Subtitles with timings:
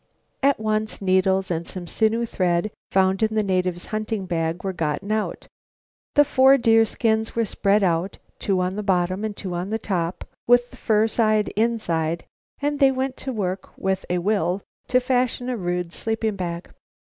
[0.41, 5.11] At once needles and some sinew thread found in the native's hunting bag were gotten
[5.11, 5.45] out,
[6.15, 10.71] the four deerskins were spread out, two on the bottom and two on top, with
[10.71, 12.25] the fur side inside,
[12.63, 16.71] and they went to work with a will to fashion a rude sleeping bag.